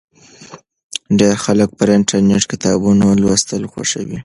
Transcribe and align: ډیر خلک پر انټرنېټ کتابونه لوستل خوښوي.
ډیر 1.19 1.35
خلک 1.45 1.69
پر 1.77 1.87
انټرنېټ 1.97 2.43
کتابونه 2.51 3.05
لوستل 3.21 3.63
خوښوي. 3.71 4.19